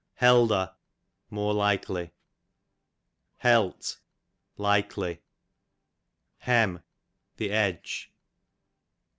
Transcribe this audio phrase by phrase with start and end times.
[0.15, 0.73] Helder,
[1.29, 2.11] more likely.
[3.37, 3.99] Halt,
[4.57, 5.21] nicely.
[6.39, 6.81] Hem,
[7.37, 8.11] the edge.